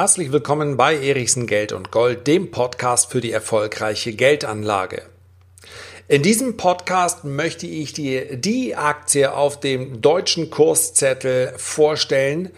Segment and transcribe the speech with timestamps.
[0.00, 5.02] Herzlich willkommen bei Erichsen Geld und Gold, dem Podcast für die erfolgreiche Geldanlage.
[6.08, 12.48] In diesem Podcast möchte ich dir die Aktie auf dem deutschen Kurszettel vorstellen,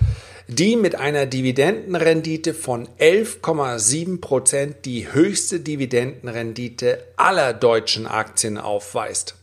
[0.46, 9.34] die mit einer Dividendenrendite von 11,7 Prozent die höchste Dividendenrendite aller deutschen Aktien aufweist.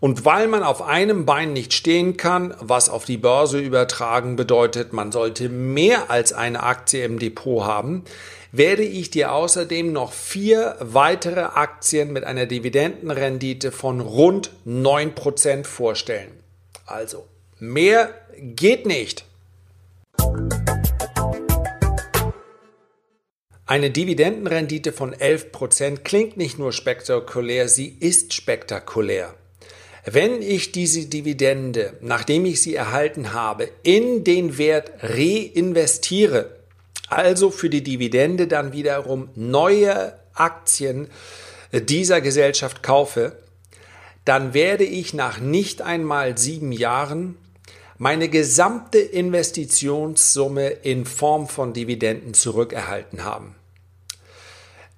[0.00, 4.92] Und weil man auf einem Bein nicht stehen kann, was auf die Börse übertragen bedeutet,
[4.92, 8.04] man sollte mehr als eine Aktie im Depot haben,
[8.52, 16.30] werde ich dir außerdem noch vier weitere Aktien mit einer Dividendenrendite von rund 9% vorstellen.
[16.86, 17.26] Also,
[17.58, 19.24] mehr geht nicht.
[23.66, 29.34] Eine Dividendenrendite von 11% klingt nicht nur spektakulär, sie ist spektakulär.
[30.04, 36.56] Wenn ich diese Dividende, nachdem ich sie erhalten habe, in den Wert reinvestiere,
[37.08, 41.08] also für die Dividende dann wiederum neue Aktien
[41.72, 43.38] dieser Gesellschaft kaufe,
[44.24, 47.36] dann werde ich nach nicht einmal sieben Jahren
[47.96, 53.54] meine gesamte Investitionssumme in Form von Dividenden zurückerhalten haben.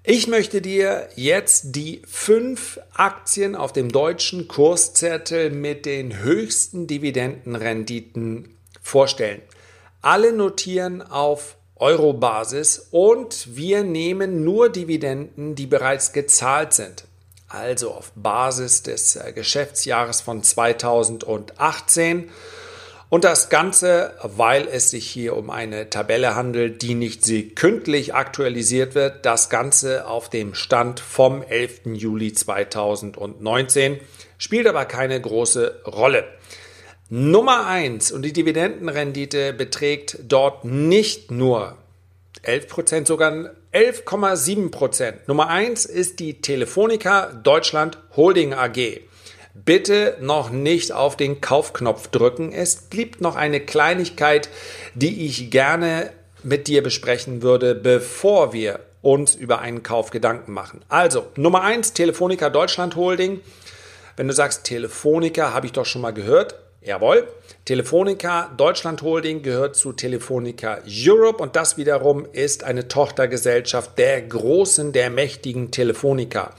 [0.08, 8.56] Ich möchte dir jetzt die fünf Aktien auf dem deutschen Kurszettel mit den höchsten Dividendenrenditen
[8.80, 9.42] vorstellen.
[10.02, 17.06] Alle notieren auf Euro-Basis und wir nehmen nur Dividenden, die bereits gezahlt sind.
[17.48, 22.30] Also auf Basis des äh, Geschäftsjahres von 2018
[23.08, 28.94] und das Ganze, weil es sich hier um eine Tabelle handelt, die nicht sekündlich aktualisiert
[28.94, 31.82] wird, das Ganze auf dem Stand vom 11.
[31.94, 34.00] Juli 2019,
[34.38, 36.24] spielt aber keine große Rolle.
[37.08, 41.78] Nummer eins und die Dividendenrendite beträgt dort nicht nur
[42.42, 43.32] 11 Prozent, sogar
[43.72, 45.28] 11,7 Prozent.
[45.28, 49.00] Nummer eins ist die Telefonica Deutschland Holding AG
[49.64, 52.52] bitte noch nicht auf den Kaufknopf drücken.
[52.52, 54.48] Es gibt noch eine Kleinigkeit,
[54.94, 56.10] die ich gerne
[56.42, 60.80] mit dir besprechen würde, bevor wir uns über einen Kauf Gedanken machen.
[60.88, 63.40] Also, Nummer eins Telefonica Deutschland Holding.
[64.16, 66.56] Wenn du sagst, Telefonica habe ich doch schon mal gehört.
[66.82, 67.26] Jawohl.
[67.64, 74.92] Telefonica Deutschland Holding gehört zu Telefonica Europe und das wiederum ist eine Tochtergesellschaft der großen,
[74.92, 76.54] der mächtigen Telefonica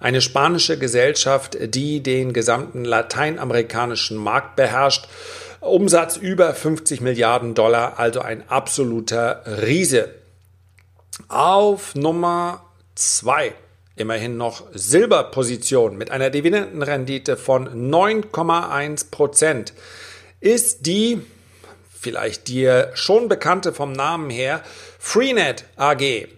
[0.00, 5.08] eine spanische Gesellschaft, die den gesamten lateinamerikanischen Markt beherrscht.
[5.60, 10.14] Umsatz über 50 Milliarden Dollar, also ein absoluter Riese.
[11.28, 12.64] Auf Nummer
[12.94, 13.54] zwei
[13.96, 19.72] immerhin noch Silberposition mit einer Dividendenrendite von 9,1 Prozent
[20.40, 21.20] ist die
[22.00, 24.62] vielleicht dir schon bekannte vom Namen her
[24.98, 26.28] Freenet AG.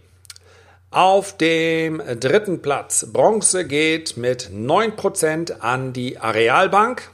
[0.92, 7.12] Auf dem dritten Platz Bronze geht mit 9% an die Arealbank.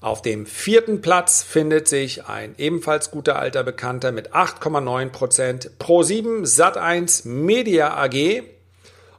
[0.00, 7.28] Auf dem vierten Platz findet sich ein ebenfalls guter alter Bekannter mit 8,9% Pro7 Sat1
[7.28, 8.44] Media AG.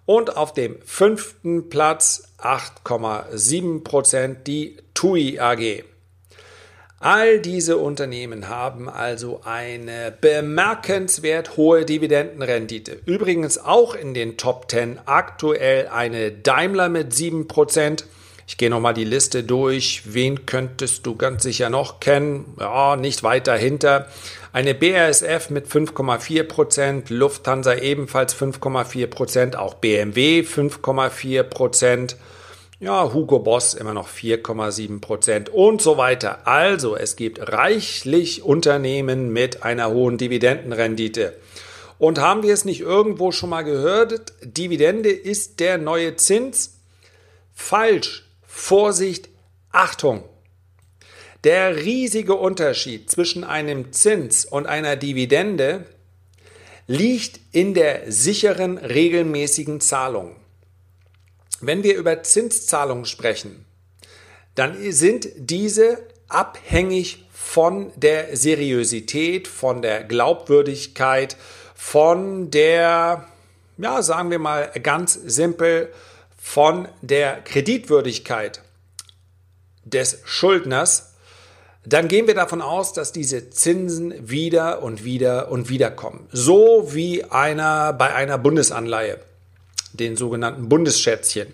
[0.07, 5.83] Und auf dem fünften Platz 8,7% die TUI AG.
[7.03, 12.99] All diese Unternehmen haben also eine bemerkenswert hohe Dividendenrendite.
[13.07, 18.03] Übrigens auch in den Top 10 aktuell eine Daimler mit 7%.
[18.45, 20.03] Ich gehe nochmal die Liste durch.
[20.13, 22.53] Wen könntest du ganz sicher noch kennen?
[22.59, 24.07] Ja, nicht weit dahinter.
[24.53, 32.15] Eine BASF mit 5,4%, Lufthansa ebenfalls 5,4%, auch BMW 5,4%.
[32.81, 36.47] Ja, Hugo Boss immer noch 4,7 Prozent und so weiter.
[36.47, 41.37] Also es gibt reichlich Unternehmen mit einer hohen Dividendenrendite.
[41.99, 44.33] Und haben wir es nicht irgendwo schon mal gehört?
[44.41, 46.79] Dividende ist der neue Zins?
[47.53, 48.25] Falsch.
[48.47, 49.29] Vorsicht,
[49.71, 50.23] Achtung.
[51.43, 55.85] Der riesige Unterschied zwischen einem Zins und einer Dividende
[56.87, 60.40] liegt in der sicheren regelmäßigen Zahlung.
[61.61, 63.65] Wenn wir über Zinszahlungen sprechen,
[64.55, 71.37] dann sind diese abhängig von der Seriosität, von der Glaubwürdigkeit,
[71.75, 73.27] von der,
[73.77, 75.91] ja, sagen wir mal ganz simpel,
[76.37, 78.61] von der Kreditwürdigkeit
[79.83, 81.15] des Schuldners,
[81.85, 86.27] dann gehen wir davon aus, dass diese Zinsen wieder und wieder und wieder kommen.
[86.31, 89.19] So wie einer bei einer Bundesanleihe
[89.93, 91.47] den sogenannten Bundesschätzchen.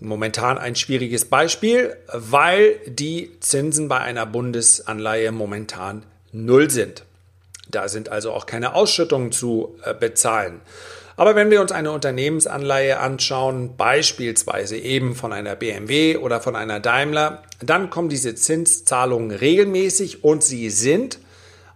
[0.00, 6.02] Momentan ein schwieriges Beispiel, weil die Zinsen bei einer Bundesanleihe momentan
[6.32, 7.04] null sind.
[7.70, 10.60] Da sind also auch keine Ausschüttungen zu äh, bezahlen.
[11.16, 16.80] Aber wenn wir uns eine Unternehmensanleihe anschauen, beispielsweise eben von einer BMW oder von einer
[16.80, 21.18] Daimler, dann kommen diese Zinszahlungen regelmäßig und sie sind,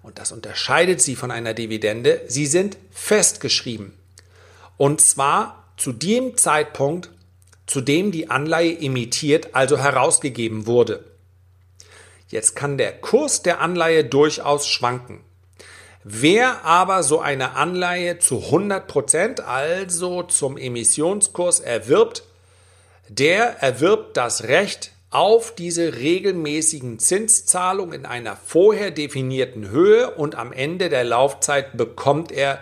[0.02, 3.92] und das unterscheidet sie von einer Dividende, sie sind festgeschrieben.
[4.76, 7.10] Und zwar zu dem Zeitpunkt,
[7.66, 11.04] zu dem die Anleihe emittiert, also herausgegeben wurde.
[12.28, 15.20] Jetzt kann der Kurs der Anleihe durchaus schwanken.
[16.02, 22.22] Wer aber so eine Anleihe zu 100 Prozent, also zum Emissionskurs erwirbt,
[23.08, 30.52] der erwirbt das Recht auf diese regelmäßigen Zinszahlungen in einer vorher definierten Höhe und am
[30.52, 32.60] Ende der Laufzeit bekommt er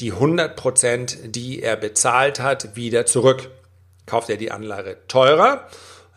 [0.00, 3.50] die 100 Prozent, die er bezahlt hat, wieder zurück.
[4.06, 5.66] Kauft er die Anleihe teurer,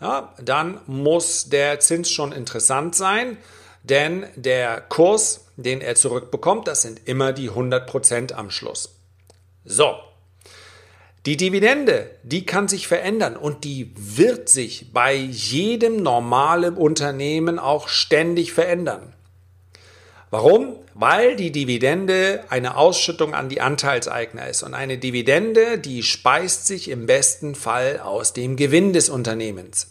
[0.01, 3.37] ja, dann muss der Zins schon interessant sein,
[3.83, 6.67] denn der Kurs den er zurückbekommt.
[6.67, 8.95] Das sind immer die 100% am Schluss.
[9.65, 9.95] So.
[11.25, 17.89] Die Dividende, die kann sich verändern und die wird sich bei jedem normalen Unternehmen auch
[17.89, 19.13] ständig verändern.
[20.29, 20.77] Warum?
[20.99, 26.89] Weil die Dividende eine Ausschüttung an die Anteilseigner ist und eine Dividende, die speist sich
[26.89, 29.89] im besten Fall aus dem Gewinn des Unternehmens.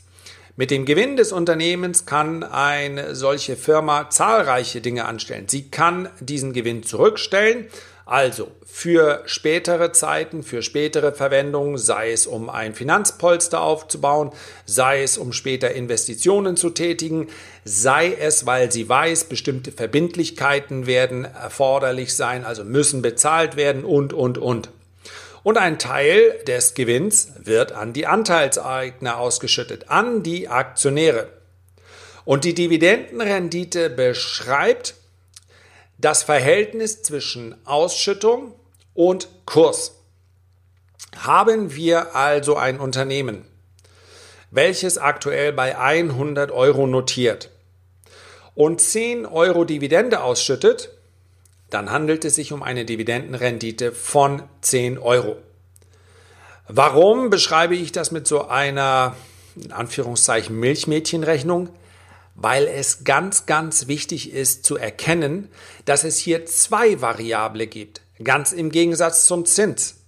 [0.57, 5.47] Mit dem Gewinn des Unternehmens kann eine solche Firma zahlreiche Dinge anstellen.
[5.47, 7.67] Sie kann diesen Gewinn zurückstellen,
[8.07, 14.31] also für spätere Zeiten, für spätere Verwendungen, sei es um ein Finanzpolster aufzubauen,
[14.65, 17.27] sei es um später Investitionen zu tätigen,
[17.65, 24.13] sei es, weil sie weiß, bestimmte Verbindlichkeiten werden erforderlich sein, also müssen bezahlt werden und,
[24.13, 24.71] und, und
[25.43, 31.29] und ein Teil des Gewinns wird an die Anteilseigner ausgeschüttet, an die Aktionäre.
[32.25, 34.97] Und die Dividendenrendite beschreibt
[35.99, 38.55] das Verhältnis zwischen Ausschüttung
[38.95, 39.93] und Kurs.
[41.17, 43.47] Haben wir also ein Unternehmen,
[44.51, 47.51] welches aktuell bei 100 Euro notiert
[48.55, 50.91] und 10 Euro Dividende ausschüttet,
[51.71, 55.37] dann handelt es sich um eine Dividendenrendite von 10 Euro.
[56.69, 59.15] Warum beschreibe ich das mit so einer,
[59.57, 61.69] in Anführungszeichen, Milchmädchenrechnung?
[62.37, 65.49] Weil es ganz, ganz wichtig ist zu erkennen,
[65.87, 70.05] dass es hier zwei Variable gibt, ganz im Gegensatz zum Zins.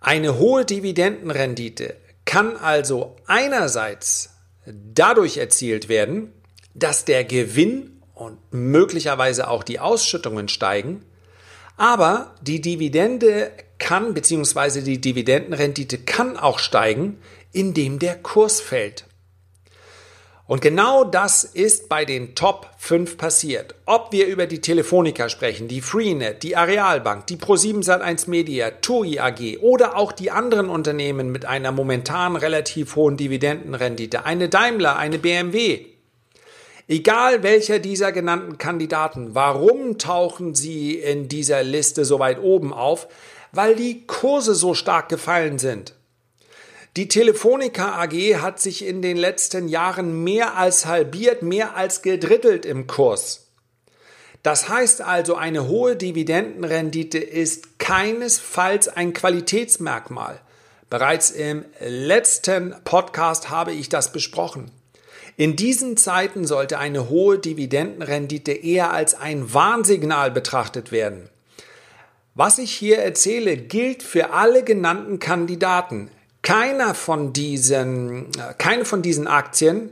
[0.00, 1.94] Eine hohe Dividendenrendite
[2.24, 4.30] kann also einerseits
[4.64, 6.32] dadurch erzielt werden,
[6.74, 11.04] dass der Gewinn und möglicherweise auch die Ausschüttungen steigen.
[11.76, 17.18] Aber die Dividende kann, beziehungsweise die Dividendenrendite kann auch steigen,
[17.52, 19.06] indem der Kurs fällt.
[20.50, 23.76] Und genau das ist bei den Top 5 passiert.
[23.86, 29.20] Ob wir über die Telefonica sprechen, die Freenet, die Arealbank, die Pro7 Sat1 Media, TUI
[29.20, 35.20] AG oder auch die anderen Unternehmen mit einer momentan relativ hohen Dividendenrendite, eine Daimler, eine
[35.20, 35.86] BMW,
[36.88, 43.06] Egal welcher dieser genannten Kandidaten, warum tauchen sie in dieser Liste so weit oben auf?
[43.52, 45.94] Weil die Kurse so stark gefallen sind.
[46.96, 52.66] Die Telefonica AG hat sich in den letzten Jahren mehr als halbiert, mehr als gedrittelt
[52.66, 53.46] im Kurs.
[54.42, 60.40] Das heißt also, eine hohe Dividendenrendite ist keinesfalls ein Qualitätsmerkmal.
[60.88, 64.72] Bereits im letzten Podcast habe ich das besprochen.
[65.36, 71.28] In diesen Zeiten sollte eine hohe Dividendenrendite eher als ein Warnsignal betrachtet werden.
[72.34, 76.10] Was ich hier erzähle, gilt für alle genannten Kandidaten.
[76.42, 79.90] Keiner von diesen, äh, keine von diesen Aktien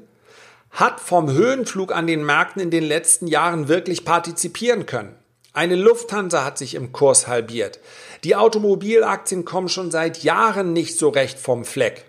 [0.71, 5.15] hat vom Höhenflug an den Märkten in den letzten Jahren wirklich partizipieren können.
[5.53, 7.81] Eine Lufthansa hat sich im Kurs halbiert.
[8.23, 12.05] Die Automobilaktien kommen schon seit Jahren nicht so recht vom Fleck.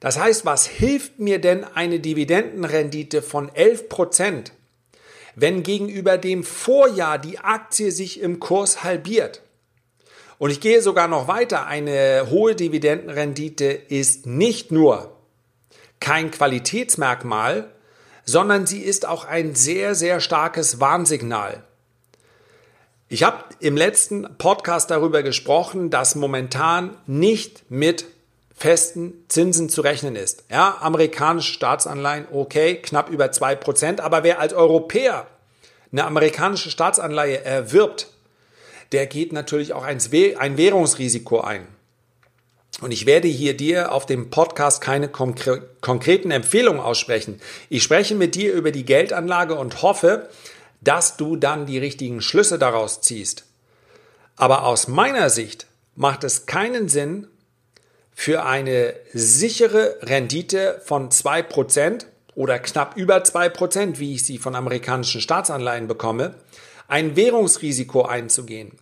[0.00, 4.52] Das heißt, was hilft mir denn eine Dividendenrendite von 11 Prozent,
[5.34, 9.42] wenn gegenüber dem Vorjahr die Aktie sich im Kurs halbiert?
[10.38, 11.66] Und ich gehe sogar noch weiter.
[11.66, 15.16] Eine hohe Dividendenrendite ist nicht nur
[16.00, 17.70] kein Qualitätsmerkmal,
[18.24, 21.64] sondern sie ist auch ein sehr, sehr starkes Warnsignal.
[23.08, 28.04] Ich habe im letzten Podcast darüber gesprochen, dass momentan nicht mit
[28.54, 30.44] festen Zinsen zu rechnen ist.
[30.50, 34.00] Ja, amerikanische Staatsanleihen, okay, knapp über zwei Prozent.
[34.00, 35.26] Aber wer als Europäer
[35.90, 38.08] eine amerikanische Staatsanleihe erwirbt,
[38.92, 41.66] der geht natürlich auch ein Währungsrisiko ein.
[42.80, 47.40] Und ich werde hier dir auf dem Podcast keine konkreten Empfehlungen aussprechen.
[47.68, 50.28] Ich spreche mit dir über die Geldanlage und hoffe,
[50.80, 53.46] dass du dann die richtigen Schlüsse daraus ziehst.
[54.36, 55.66] Aber aus meiner Sicht
[55.96, 57.26] macht es keinen Sinn,
[58.18, 62.04] für eine sichere Rendite von 2%
[62.34, 66.34] oder knapp über 2%, wie ich sie von amerikanischen Staatsanleihen bekomme,
[66.88, 68.72] ein Währungsrisiko einzugehen.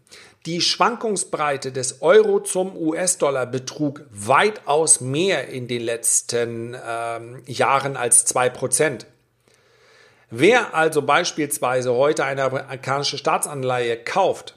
[0.47, 8.33] Die Schwankungsbreite des Euro zum US-Dollar betrug weitaus mehr in den letzten ähm, Jahren als
[8.33, 9.07] 2%.
[10.31, 14.55] Wer also beispielsweise heute eine amerikanische Staatsanleihe kauft,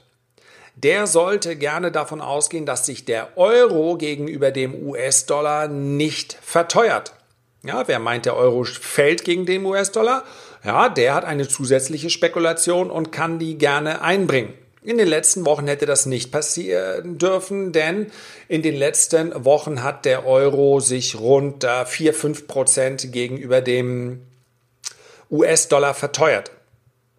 [0.76, 7.14] der sollte gerne davon ausgehen, dass sich der Euro gegenüber dem US-Dollar nicht verteuert.
[7.62, 10.24] Ja, wer meint, der Euro fällt gegen den US-Dollar?
[10.64, 14.52] Ja, der hat eine zusätzliche Spekulation und kann die gerne einbringen.
[14.82, 18.10] In den letzten Wochen hätte das nicht passieren dürfen, denn
[18.48, 24.22] in den letzten Wochen hat der Euro sich rund 4, 5 Prozent gegenüber dem
[25.30, 26.50] US-Dollar verteuert.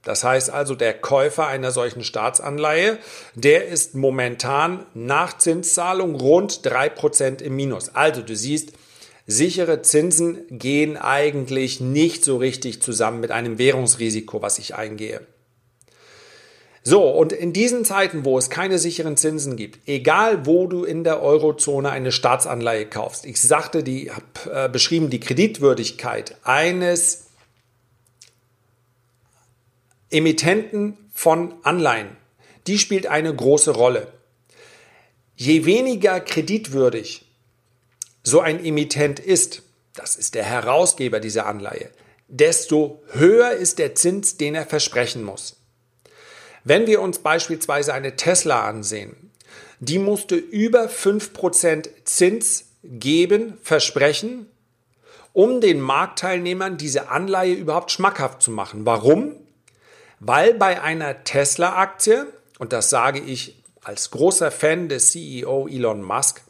[0.04, 2.98] Das heißt also, der Käufer einer solchen Staatsanleihe,
[3.36, 7.94] der ist momentan nach Zinszahlung rund drei Prozent im Minus.
[7.94, 8.74] Also du siehst,
[9.28, 15.22] sichere Zinsen gehen eigentlich nicht so richtig zusammen mit einem Währungsrisiko, was ich eingehe.
[16.84, 21.04] So, und in diesen Zeiten, wo es keine sicheren Zinsen gibt, egal wo du in
[21.04, 27.28] der Eurozone eine Staatsanleihe kaufst, ich sagte, die habe äh, beschrieben, die Kreditwürdigkeit eines
[30.10, 32.10] Emittenten von Anleihen,
[32.66, 34.08] die spielt eine große Rolle.
[35.36, 37.26] Je weniger kreditwürdig
[38.24, 39.64] so ein Emittent ist,
[39.94, 41.90] das ist der Herausgeber dieser Anleihe,
[42.28, 45.58] desto höher ist der Zins, den er versprechen muss.
[46.64, 49.32] Wenn wir uns beispielsweise eine Tesla ansehen,
[49.80, 54.46] die musste über 5% Zins geben, versprechen,
[55.34, 58.86] um den Marktteilnehmern diese Anleihe überhaupt schmackhaft zu machen.
[58.86, 59.36] Warum?
[60.22, 62.28] weil bei einer Tesla-Aktie,
[62.60, 66.44] und das sage ich als großer Fan des CEO Elon Musk,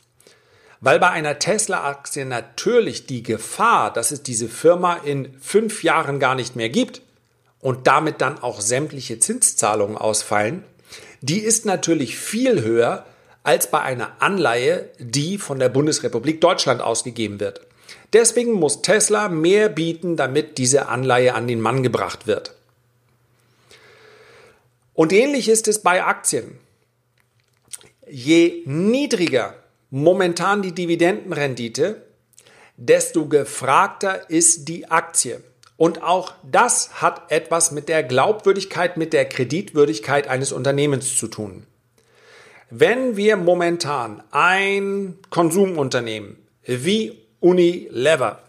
[0.81, 6.35] weil bei einer Tesla-Aktie natürlich die Gefahr, dass es diese Firma in fünf Jahren gar
[6.35, 7.01] nicht mehr gibt
[7.59, 10.63] und damit dann auch sämtliche Zinszahlungen ausfallen,
[11.21, 13.05] die ist natürlich viel höher
[13.43, 17.61] als bei einer Anleihe, die von der Bundesrepublik Deutschland ausgegeben wird.
[18.13, 22.55] Deswegen muss Tesla mehr bieten, damit diese Anleihe an den Mann gebracht wird.
[24.93, 26.59] Und ähnlich ist es bei Aktien.
[28.07, 29.55] Je niedriger
[29.91, 32.01] momentan die Dividendenrendite,
[32.77, 35.43] desto gefragter ist die Aktie.
[35.77, 41.67] Und auch das hat etwas mit der Glaubwürdigkeit, mit der Kreditwürdigkeit eines Unternehmens zu tun.
[42.69, 48.41] Wenn wir momentan ein Konsumunternehmen wie Unilever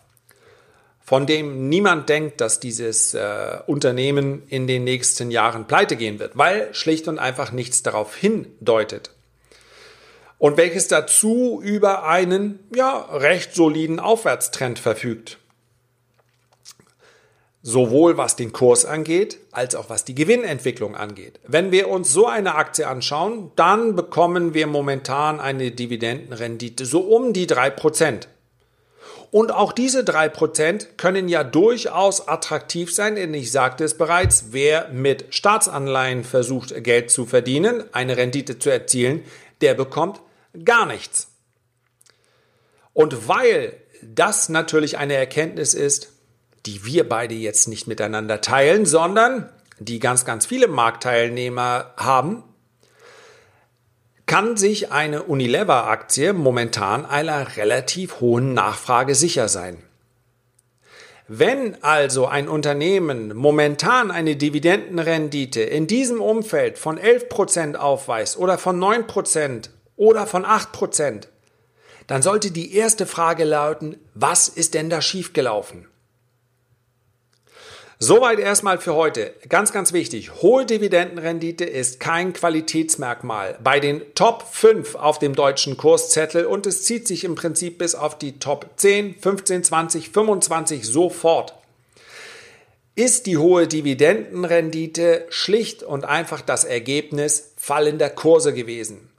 [1.04, 6.38] von dem niemand denkt, dass dieses äh, Unternehmen in den nächsten Jahren pleite gehen wird,
[6.38, 9.10] weil schlicht und einfach nichts darauf hindeutet.
[10.42, 15.38] Und welches dazu über einen ja recht soliden Aufwärtstrend verfügt.
[17.62, 21.38] Sowohl was den Kurs angeht, als auch was die Gewinnentwicklung angeht.
[21.46, 27.32] Wenn wir uns so eine Aktie anschauen, dann bekommen wir momentan eine Dividendenrendite so um
[27.32, 28.26] die drei Prozent.
[29.30, 34.46] Und auch diese drei Prozent können ja durchaus attraktiv sein, denn ich sagte es bereits,
[34.50, 39.22] wer mit Staatsanleihen versucht, Geld zu verdienen, eine Rendite zu erzielen,
[39.60, 40.20] der bekommt
[40.64, 41.28] gar nichts.
[42.92, 46.12] Und weil das natürlich eine Erkenntnis ist,
[46.66, 52.44] die wir beide jetzt nicht miteinander teilen, sondern die ganz, ganz viele Marktteilnehmer haben,
[54.26, 59.82] kann sich eine Unilever-Aktie momentan einer relativ hohen Nachfrage sicher sein.
[61.28, 68.78] Wenn also ein Unternehmen momentan eine Dividendenrendite in diesem Umfeld von 11% aufweist oder von
[68.78, 69.70] 9%
[70.02, 71.28] oder von 8%,
[72.08, 75.86] dann sollte die erste Frage lauten, was ist denn da schiefgelaufen?
[78.00, 79.32] Soweit erstmal für heute.
[79.48, 80.42] Ganz, ganz wichtig.
[80.42, 86.82] Hohe Dividendenrendite ist kein Qualitätsmerkmal bei den Top 5 auf dem deutschen Kurszettel und es
[86.82, 91.54] zieht sich im Prinzip bis auf die Top 10, 15, 20, 25 sofort.
[92.96, 99.11] Ist die hohe Dividendenrendite schlicht und einfach das Ergebnis fallender Kurse gewesen?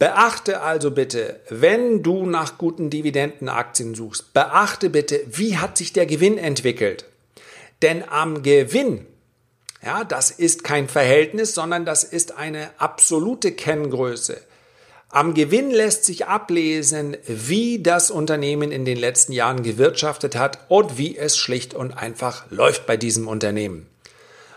[0.00, 6.06] Beachte also bitte, wenn du nach guten Dividendenaktien suchst, beachte bitte, wie hat sich der
[6.06, 7.04] Gewinn entwickelt?
[7.82, 9.04] Denn am Gewinn,
[9.84, 14.40] ja, das ist kein Verhältnis, sondern das ist eine absolute Kenngröße.
[15.10, 20.96] Am Gewinn lässt sich ablesen, wie das Unternehmen in den letzten Jahren gewirtschaftet hat und
[20.96, 23.86] wie es schlicht und einfach läuft bei diesem Unternehmen.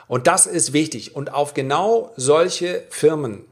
[0.08, 1.18] Und das ist wichtig.
[1.18, 3.44] Und auf genau solche Firmen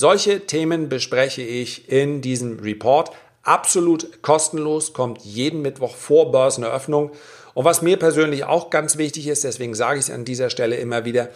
[0.00, 3.10] Solche Themen bespreche ich in diesem Report.
[3.42, 7.10] Absolut kostenlos, kommt jeden Mittwoch vor Börseneröffnung.
[7.52, 10.76] Und was mir persönlich auch ganz wichtig ist, deswegen sage ich es an dieser Stelle
[10.76, 11.30] immer wieder,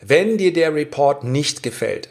[0.00, 2.08] wenn dir der Report nicht gefällt,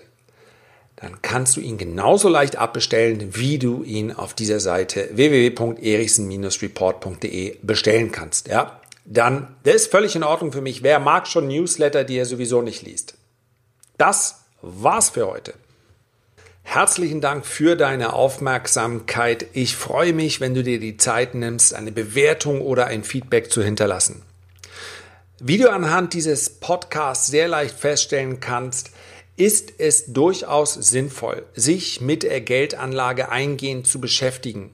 [0.98, 8.12] dann kannst du ihn genauso leicht abbestellen, wie du ihn auf dieser Seite www.erichsen-report.de bestellen
[8.12, 8.50] kannst.
[8.50, 10.84] Ja, dann, das ist völlig in Ordnung für mich.
[10.84, 13.14] Wer mag schon Newsletter, die er sowieso nicht liest?
[13.98, 15.54] Das war's für heute.
[16.64, 19.46] Herzlichen Dank für deine Aufmerksamkeit.
[19.54, 23.62] Ich freue mich, wenn du dir die Zeit nimmst, eine Bewertung oder ein Feedback zu
[23.62, 24.24] hinterlassen.
[25.40, 28.92] Wie du anhand dieses Podcasts sehr leicht feststellen kannst,
[29.36, 34.72] ist es durchaus sinnvoll, sich mit der Geldanlage eingehend zu beschäftigen.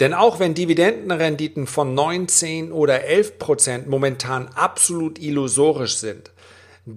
[0.00, 6.30] Denn auch wenn Dividendenrenditen von 19 oder 11 Prozent momentan absolut illusorisch sind,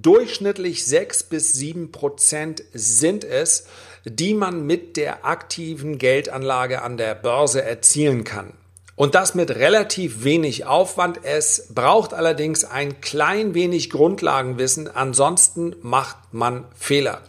[0.01, 3.65] durchschnittlich 6 bis 7 Prozent sind es,
[4.05, 8.53] die man mit der aktiven Geldanlage an der Börse erzielen kann.
[8.95, 11.19] Und das mit relativ wenig Aufwand.
[11.23, 17.21] Es braucht allerdings ein klein wenig Grundlagenwissen, ansonsten macht man Fehler.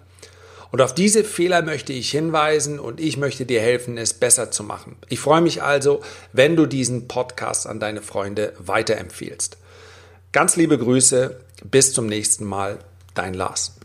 [0.73, 4.65] Und auf diese Fehler möchte ich hinweisen und ich möchte dir helfen, es besser zu
[4.65, 4.97] machen.
[5.09, 6.01] Ich freue mich also,
[6.33, 9.57] wenn du diesen Podcast an deine Freunde weiterempfiehlst.
[10.33, 12.79] Ganz liebe Grüße, bis zum nächsten Mal,
[13.15, 13.77] dein Lars.